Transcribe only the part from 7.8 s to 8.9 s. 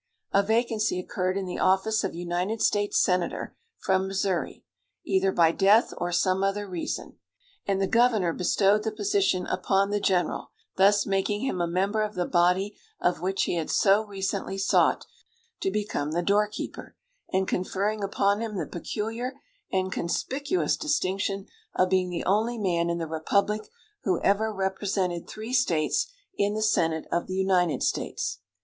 governor bestowed